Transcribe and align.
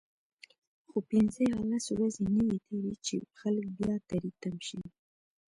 خو 0.87 0.97
پنځه 1.11 1.41
یا 1.51 1.59
لس 1.71 1.85
ورځې 1.93 2.23
نه 2.35 2.41
وي 2.47 2.57
تیرې 2.65 2.95
چې 3.05 3.17
خلک 3.39 3.65
بیا 3.79 3.93
تری 4.09 4.31
تم 4.41 4.55
شي. 4.67 4.81